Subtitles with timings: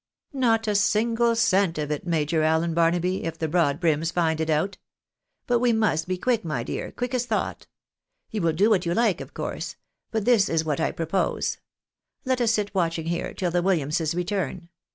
[0.47, 2.07] "Not a single cent of it.
[2.07, 4.79] Major Allen Barnaby, if the broad brims find it out.
[5.45, 7.67] But we must be quick, my dear, quick as thought.
[8.31, 9.75] You will do what you like, of course;
[10.09, 11.59] but this is what I should propose.
[12.25, 14.69] Let us sit watching here till the WiUiamses return.